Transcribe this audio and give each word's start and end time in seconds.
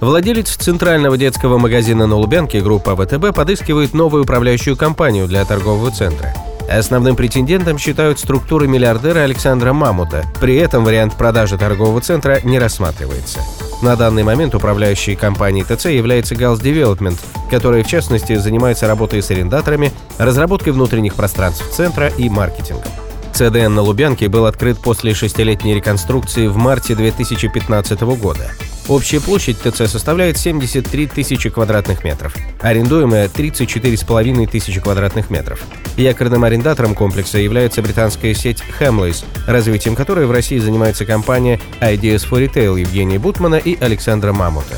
Владелец 0.00 0.56
центрального 0.56 1.18
детского 1.18 1.58
магазина 1.58 2.06
на 2.06 2.16
Лубянке, 2.16 2.62
группа 2.62 2.96
ВТБ, 2.96 3.34
подыскивает 3.34 3.92
новую 3.92 4.22
управляющую 4.22 4.74
компанию 4.74 5.26
для 5.26 5.44
торгового 5.44 5.90
центра. 5.90 6.32
Основным 6.70 7.16
претендентом 7.16 7.76
считают 7.76 8.18
структуры 8.18 8.66
миллиардера 8.66 9.20
Александра 9.20 9.74
Мамута. 9.74 10.24
При 10.40 10.56
этом 10.56 10.84
вариант 10.84 11.16
продажи 11.16 11.58
торгового 11.58 12.00
центра 12.00 12.40
не 12.44 12.58
рассматривается. 12.58 13.40
На 13.82 13.94
данный 13.94 14.22
момент 14.22 14.54
управляющей 14.54 15.16
компанией 15.16 15.64
ТЦ 15.64 15.86
является 15.86 16.34
Gals 16.34 16.62
Development, 16.62 17.18
которая 17.50 17.84
в 17.84 17.86
частности 17.86 18.36
занимается 18.36 18.86
работой 18.86 19.22
с 19.22 19.30
арендаторами, 19.30 19.92
разработкой 20.16 20.72
внутренних 20.72 21.14
пространств 21.14 21.68
центра 21.72 22.08
и 22.08 22.30
маркетингом. 22.30 22.90
ЦДН 23.34 23.74
на 23.74 23.82
Лубянке 23.82 24.28
был 24.28 24.46
открыт 24.46 24.78
после 24.78 25.12
шестилетней 25.12 25.74
реконструкции 25.74 26.46
в 26.46 26.56
марте 26.56 26.94
2015 26.94 28.00
года. 28.00 28.50
Общая 28.90 29.20
площадь 29.20 29.58
ТЦ 29.58 29.88
составляет 29.88 30.36
73 30.36 31.06
тысячи 31.06 31.48
квадратных 31.48 32.02
метров, 32.02 32.34
арендуемая 32.60 33.28
34,5 33.28 34.48
тысячи 34.48 34.80
квадратных 34.80 35.30
метров. 35.30 35.64
Якорным 35.96 36.42
арендатором 36.42 36.96
комплекса 36.96 37.38
является 37.38 37.82
британская 37.82 38.34
сеть 38.34 38.64
Hamleys, 38.80 39.24
развитием 39.46 39.94
которой 39.94 40.26
в 40.26 40.32
России 40.32 40.58
занимается 40.58 41.06
компания 41.06 41.60
Ideas 41.80 42.28
for 42.28 42.44
Retail 42.44 42.80
Евгения 42.80 43.20
Бутмана 43.20 43.54
и 43.54 43.80
Александра 43.80 44.32
Мамута. 44.32 44.74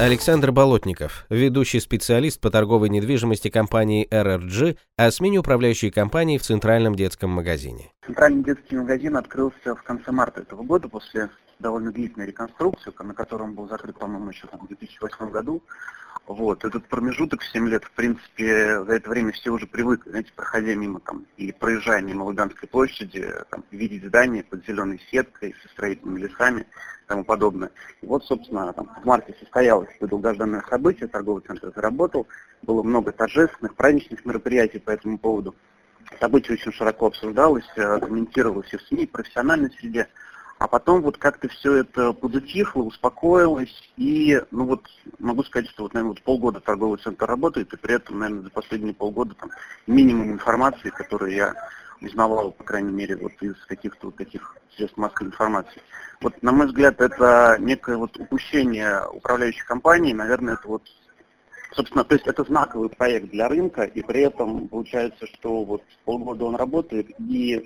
Александр 0.00 0.50
Болотников, 0.50 1.24
ведущий 1.30 1.78
специалист 1.78 2.40
по 2.40 2.50
торговой 2.50 2.88
недвижимости 2.88 3.50
компании 3.50 4.08
RRG, 4.10 4.76
о 4.96 5.10
смене 5.12 5.38
управляющей 5.38 5.92
компании 5.92 6.38
в 6.38 6.42
Центральном 6.42 6.96
детском 6.96 7.30
магазине. 7.30 7.92
Центральный 8.04 8.42
детский 8.42 8.74
магазин 8.74 9.16
открылся 9.16 9.76
в 9.76 9.82
конце 9.84 10.10
марта 10.10 10.40
этого 10.40 10.64
года 10.64 10.88
после 10.88 11.30
довольно 11.58 11.92
длительную 11.92 12.28
реконструкцию, 12.28 12.94
на 13.00 13.14
котором 13.14 13.54
был 13.54 13.68
закрыт, 13.68 13.98
по-моему, 13.98 14.30
еще 14.30 14.46
там, 14.46 14.60
в 14.60 14.68
2008 14.68 15.30
году. 15.30 15.62
Вот, 16.26 16.62
этот 16.64 16.86
промежуток 16.88 17.40
в 17.40 17.46
7 17.46 17.68
лет, 17.68 17.84
в 17.84 17.90
принципе, 17.92 18.84
за 18.84 18.92
это 18.92 19.08
время 19.08 19.32
все 19.32 19.50
уже 19.50 19.66
привыкли, 19.66 20.10
знаете, 20.10 20.32
проходя 20.36 20.74
мимо 20.74 21.00
там, 21.00 21.24
или 21.38 21.52
проезжая 21.52 22.02
мимо 22.02 22.24
Луганской 22.24 22.68
площади, 22.68 23.32
там, 23.50 23.64
видеть 23.70 24.04
здания 24.04 24.44
под 24.44 24.66
зеленой 24.66 25.00
сеткой, 25.10 25.54
со 25.62 25.68
строительными 25.70 26.20
лесами 26.20 26.62
и 26.62 27.08
тому 27.08 27.24
подобное. 27.24 27.70
И 28.02 28.06
вот, 28.06 28.24
собственно, 28.26 28.72
там, 28.74 28.90
в 29.02 29.06
марте 29.06 29.34
состоялось 29.40 29.88
это 29.96 30.06
долгожданное 30.06 30.62
событие, 30.68 31.08
торговый 31.08 31.42
центр 31.44 31.72
заработал, 31.74 32.26
было 32.60 32.82
много 32.82 33.12
торжественных, 33.12 33.74
праздничных 33.74 34.26
мероприятий 34.26 34.80
по 34.80 34.90
этому 34.90 35.16
поводу. 35.18 35.54
Событие 36.20 36.54
очень 36.54 36.72
широко 36.72 37.06
обсуждалось, 37.06 37.68
э, 37.76 38.00
комментировалось 38.00 38.72
и 38.72 38.76
в 38.76 38.82
СМИ, 38.82 39.04
и 39.04 39.06
в 39.06 39.12
профессиональной 39.12 39.70
среде. 39.70 40.08
А 40.58 40.66
потом 40.66 41.02
вот 41.02 41.18
как-то 41.18 41.48
все 41.48 41.76
это 41.76 42.12
подутихло, 42.12 42.82
успокоилось, 42.82 43.72
и, 43.96 44.42
ну 44.50 44.64
вот, 44.64 44.84
могу 45.20 45.44
сказать, 45.44 45.70
что 45.70 45.84
вот, 45.84 45.94
наверное, 45.94 46.14
вот 46.14 46.22
полгода 46.22 46.60
торговый 46.60 46.98
центр 46.98 47.26
работает, 47.26 47.72
и 47.72 47.76
при 47.76 47.94
этом, 47.94 48.18
наверное, 48.18 48.42
за 48.42 48.50
последние 48.50 48.94
полгода 48.94 49.34
там 49.34 49.50
минимум 49.86 50.32
информации, 50.32 50.90
которую 50.90 51.32
я 51.32 51.54
узнавал, 52.00 52.50
по 52.50 52.64
крайней 52.64 52.92
мере, 52.92 53.16
вот 53.16 53.32
из 53.40 53.54
каких-то 53.66 54.06
вот 54.06 54.16
таких 54.16 54.56
средств 54.76 54.98
массовой 54.98 55.28
информации. 55.28 55.80
Вот, 56.20 56.42
на 56.42 56.50
мой 56.50 56.66
взгляд, 56.66 57.00
это 57.00 57.56
некое 57.60 57.96
вот 57.96 58.16
упущение 58.18 59.06
управляющей 59.12 59.64
компании, 59.64 60.12
наверное, 60.12 60.54
это 60.54 60.66
вот 60.66 60.82
Собственно, 61.72 62.02
то 62.02 62.14
есть 62.14 62.26
это 62.26 62.44
знаковый 62.44 62.88
проект 62.88 63.30
для 63.30 63.46
рынка, 63.46 63.82
и 63.82 64.02
при 64.02 64.22
этом 64.22 64.68
получается, 64.68 65.26
что 65.26 65.64
вот 65.64 65.82
полгода 66.04 66.46
он 66.46 66.56
работает, 66.56 67.08
и 67.20 67.62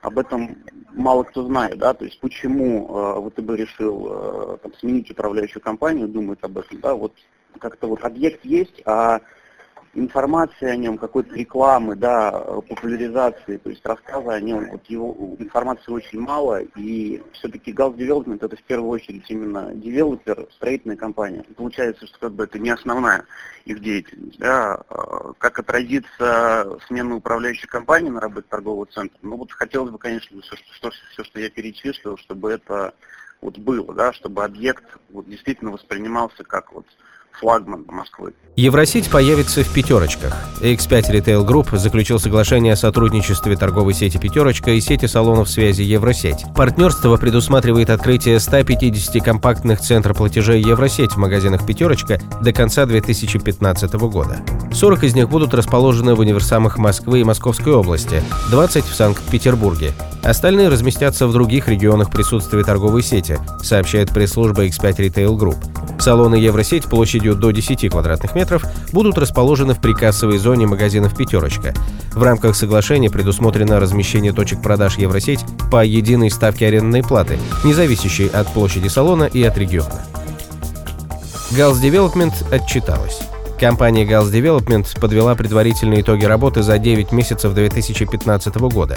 об 0.00 0.18
этом 0.18 0.56
мало 0.92 1.24
кто 1.24 1.44
знает, 1.44 1.78
да, 1.78 1.94
то 1.94 2.04
есть 2.04 2.18
почему 2.20 2.88
э, 2.88 3.30
ВТБ 3.30 3.50
решил 3.50 4.08
э, 4.10 4.58
там, 4.62 4.74
сменить 4.74 5.10
управляющую 5.10 5.62
компанию, 5.62 6.08
думает 6.08 6.42
об 6.42 6.58
этом, 6.58 6.80
да, 6.80 6.94
вот 6.94 7.14
как-то 7.58 7.86
вот 7.86 8.02
объект 8.04 8.44
есть, 8.44 8.82
а 8.86 9.20
информации 9.94 10.66
о 10.66 10.76
нем, 10.76 10.98
какой-то 10.98 11.34
рекламы, 11.34 11.96
да, 11.96 12.30
популяризации, 12.68 13.56
то 13.56 13.70
есть 13.70 13.84
рассказа 13.84 14.34
о 14.34 14.40
нем, 14.40 14.70
вот 14.70 14.84
его 14.86 15.34
информации 15.38 15.90
очень 15.90 16.20
мало, 16.20 16.60
и 16.76 17.22
все-таки 17.32 17.72
Gulf 17.72 17.96
Development 17.96 18.44
это 18.44 18.56
в 18.56 18.62
первую 18.62 18.90
очередь 18.90 19.28
именно 19.28 19.74
девелопер, 19.74 20.46
строительная 20.52 20.96
компания. 20.96 21.44
Получается, 21.56 22.06
что 22.06 22.18
как 22.20 22.32
бы 22.32 22.44
это 22.44 22.58
не 22.58 22.70
основная 22.70 23.24
их 23.64 23.80
деятельность. 23.80 24.38
Да. 24.38 24.82
А 24.88 25.32
как 25.38 25.58
отразится 25.58 26.78
смена 26.86 27.16
управляющей 27.16 27.68
компании 27.68 28.10
на 28.10 28.20
работе 28.20 28.46
торгового 28.48 28.86
центра? 28.86 29.18
Ну 29.22 29.36
вот 29.36 29.52
хотелось 29.52 29.90
бы, 29.90 29.98
конечно, 29.98 30.40
все, 30.40 30.56
что, 30.56 30.90
все, 31.12 31.24
что 31.24 31.40
я 31.40 31.50
перечислил, 31.50 32.16
чтобы 32.16 32.52
это 32.52 32.94
вот 33.40 33.58
было, 33.58 33.92
да, 33.94 34.12
чтобы 34.12 34.44
объект 34.44 34.84
вот 35.10 35.28
действительно 35.28 35.72
воспринимался 35.72 36.44
как 36.44 36.72
вот 36.72 36.86
флагман 37.32 37.84
Москвы. 37.88 38.32
Евросеть 38.56 39.08
появится 39.08 39.64
в 39.64 39.72
«пятерочках». 39.72 40.36
X5 40.60 41.12
Retail 41.12 41.46
Group 41.46 41.76
заключил 41.78 42.18
соглашение 42.18 42.74
о 42.74 42.76
сотрудничестве 42.76 43.56
торговой 43.56 43.94
сети 43.94 44.18
«Пятерочка» 44.18 44.72
и 44.72 44.80
сети 44.80 45.06
салонов 45.06 45.48
связи 45.48 45.82
«Евросеть». 45.82 46.44
Партнерство 46.54 47.16
предусматривает 47.16 47.88
открытие 47.88 48.38
150 48.38 49.24
компактных 49.24 49.80
центров 49.80 50.18
платежей 50.18 50.60
«Евросеть» 50.60 51.12
в 51.12 51.16
магазинах 51.16 51.64
«Пятерочка» 51.64 52.20
до 52.42 52.52
конца 52.52 52.84
2015 52.84 53.94
года. 53.94 54.40
40 54.74 55.04
из 55.04 55.14
них 55.14 55.30
будут 55.30 55.54
расположены 55.54 56.14
в 56.14 56.20
универсамах 56.20 56.76
Москвы 56.76 57.20
и 57.20 57.24
Московской 57.24 57.72
области, 57.72 58.22
20 58.50 58.84
в 58.84 58.94
Санкт-Петербурге. 58.94 59.92
Остальные 60.22 60.68
разместятся 60.68 61.26
в 61.26 61.32
других 61.32 61.68
регионах 61.68 62.10
присутствия 62.10 62.62
торговой 62.62 63.02
сети, 63.02 63.38
сообщает 63.62 64.10
пресс-служба 64.10 64.66
X5 64.66 64.96
Retail 64.96 65.38
Group. 65.38 65.89
Салоны 66.00 66.36
Евросеть 66.36 66.86
площадью 66.86 67.34
до 67.34 67.50
10 67.50 67.90
квадратных 67.90 68.34
метров 68.34 68.64
будут 68.92 69.18
расположены 69.18 69.74
в 69.74 69.80
прикассовой 69.80 70.38
зоне 70.38 70.66
магазинов 70.66 71.14
«Пятерочка». 71.14 71.74
В 72.14 72.22
рамках 72.22 72.56
соглашения 72.56 73.10
предусмотрено 73.10 73.78
размещение 73.78 74.32
точек 74.32 74.62
продаж 74.62 74.96
Евросеть 74.96 75.44
по 75.70 75.84
единой 75.84 76.30
ставке 76.30 76.68
арендной 76.68 77.02
платы, 77.02 77.38
не 77.64 77.74
зависящей 77.74 78.28
от 78.28 78.48
площади 78.48 78.88
салона 78.88 79.24
и 79.24 79.42
от 79.42 79.58
региона. 79.58 80.06
Gals 81.50 81.82
Development 81.82 82.32
отчиталась. 82.50 83.20
Компания 83.58 84.06
Gals 84.06 84.32
Development 84.32 84.86
подвела 84.98 85.34
предварительные 85.34 86.00
итоги 86.00 86.24
работы 86.24 86.62
за 86.62 86.78
9 86.78 87.12
месяцев 87.12 87.52
2015 87.52 88.56
года. 88.72 88.96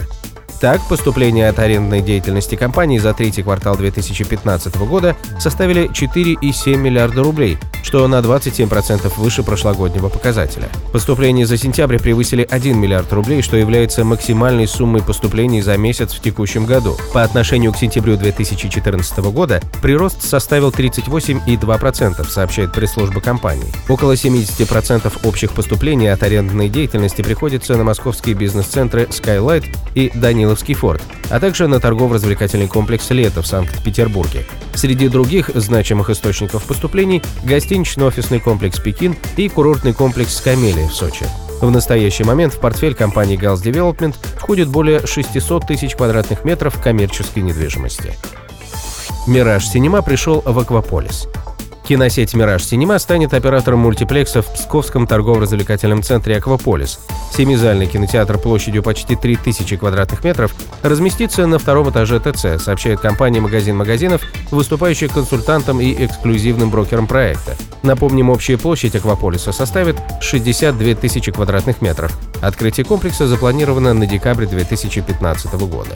Так, 0.64 0.80
поступления 0.88 1.50
от 1.50 1.60
арендной 1.60 2.00
деятельности 2.00 2.56
компании 2.56 2.98
за 2.98 3.14
третий 3.14 3.44
квартал 3.44 3.76
2015 3.76 4.74
года 4.78 5.18
составили 5.38 5.90
4,7 5.90 6.78
миллиарда 6.78 7.22
рублей, 7.22 7.58
что 7.84 8.08
на 8.08 8.20
27% 8.20 9.12
выше 9.18 9.44
прошлогоднего 9.44 10.10
показателя. 10.10 10.70
Поступления 10.92 11.46
за 11.46 11.58
сентябрь 11.58 12.00
превысили 12.00 12.48
1 12.50 12.80
миллиард 12.80 13.12
рублей, 13.14 13.42
что 13.44 13.58
является 13.58 14.04
максимальной 14.04 14.68
суммой 14.68 15.04
поступлений 15.04 15.62
за 15.62 15.78
месяц 15.78 16.14
в 16.14 16.22
текущем 16.22 16.66
году. 16.66 16.98
По 17.14 17.24
отношению 17.24 17.74
к 17.74 17.78
сентябрю 17.78 18.18
2014 18.18 19.18
года 19.20 19.62
прирост 19.82 20.24
составил 20.24 20.70
38,2%, 20.70 22.28
сообщает 22.28 22.72
пресс-служба 22.72 23.22
компании. 23.22 23.72
Около 23.90 24.14
70% 24.14 25.28
общих 25.28 25.52
поступлений 25.52 26.08
от 26.08 26.24
арендной 26.24 26.70
деятельности 26.70 27.22
приходится 27.22 27.76
на 27.76 27.84
московские 27.84 28.36
бизнес-центры 28.36 29.04
Skylight 29.04 29.66
и 29.94 30.12
Даниловский 30.16 30.74
форт, 30.74 31.04
а 31.30 31.40
также 31.40 31.68
на 31.68 31.80
торгово-развлекательный 31.80 32.68
комплекс 32.68 33.10
«Лето» 33.10 33.42
в 33.42 33.48
Санкт-Петербурге. 33.48 34.46
Среди 34.74 35.10
других 35.10 35.52
значимых 35.54 36.10
источников 36.10 36.64
поступлений– 36.64 37.22
гостинично-офисный 37.74 38.40
комплекс 38.40 38.78
«Пекин» 38.80 39.16
и 39.36 39.50
курортный 39.50 39.94
комплекс 39.94 40.36
«Скамелия» 40.36 40.88
в 40.88 40.94
Сочи. 40.94 41.26
В 41.60 41.72
настоящий 41.72 42.24
момент 42.24 42.54
в 42.54 42.60
портфель 42.60 42.94
компании 42.94 43.36
Gals 43.36 43.64
Development 43.64 44.16
входит 44.36 44.68
более 44.68 45.08
600 45.08 45.66
тысяч 45.66 45.96
квадратных 45.96 46.46
метров 46.46 46.80
коммерческой 46.80 47.42
недвижимости. 47.42 48.14
«Мираж 49.26 49.66
Синема» 49.66 50.04
пришел 50.04 50.42
в 50.46 50.60
Акваполис. 50.60 51.28
Киносеть 51.88 52.34
«Мираж 52.34 52.64
Синема» 52.64 52.98
станет 52.98 53.34
оператором 53.34 53.80
мультиплекса 53.80 54.42
в 54.42 54.54
Псковском 54.54 55.06
торгово-развлекательном 55.06 56.02
центре 56.02 56.38
«Акваполис». 56.38 57.00
Семизальный 57.36 57.88
кинотеатр 57.88 58.38
площадью 58.38 58.84
почти 58.84 59.18
3000 59.18 59.76
квадратных 59.76 60.24
метров 60.24 60.56
разместится 60.82 61.46
на 61.46 61.60
втором 61.60 61.90
этаже 61.90 62.22
ТЦ, 62.22 62.64
сообщает 62.64 63.02
компания 63.02 63.42
«Магазин 63.42 63.76
магазинов», 63.76 64.22
выступающая 64.50 65.10
консультантом 65.10 65.82
и 65.82 66.06
эксклюзивным 66.06 66.70
брокером 66.70 67.06
проекта. 67.06 67.58
Напомним, 67.82 68.30
общая 68.30 68.58
площадь 68.58 68.96
«Акваполиса» 68.96 69.52
составит 69.52 69.98
62 70.22 70.96
тысячи 70.96 71.34
квадратных 71.34 71.82
метров. 71.82 72.18
Открытие 72.42 72.86
комплекса 72.86 73.28
запланировано 73.28 73.94
на 73.94 74.06
декабрь 74.06 74.46
2015 74.46 75.54
года. 75.56 75.96